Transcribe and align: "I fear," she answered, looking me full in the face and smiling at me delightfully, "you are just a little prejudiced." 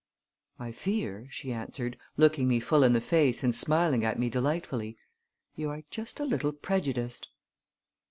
"I 0.57 0.71
fear," 0.71 1.27
she 1.29 1.53
answered, 1.53 1.95
looking 2.17 2.47
me 2.47 2.59
full 2.59 2.83
in 2.83 2.93
the 2.93 2.99
face 3.01 3.43
and 3.43 3.53
smiling 3.53 4.03
at 4.03 4.17
me 4.17 4.31
delightfully, 4.31 4.97
"you 5.55 5.69
are 5.69 5.83
just 5.91 6.19
a 6.19 6.25
little 6.25 6.53
prejudiced." 6.53 7.27